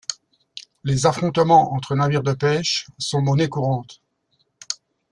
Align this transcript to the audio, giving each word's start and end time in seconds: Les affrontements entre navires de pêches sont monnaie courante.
Les 0.83 1.05
affrontements 1.05 1.75
entre 1.75 1.93
navires 1.93 2.23
de 2.23 2.33
pêches 2.33 2.87
sont 2.97 3.21
monnaie 3.21 3.49
courante. 3.49 4.01